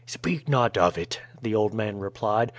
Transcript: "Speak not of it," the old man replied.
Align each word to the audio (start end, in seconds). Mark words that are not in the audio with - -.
"Speak 0.07 0.49
not 0.49 0.77
of 0.79 0.97
it," 0.97 1.21
the 1.43 1.53
old 1.53 1.75
man 1.75 1.99
replied. 1.99 2.49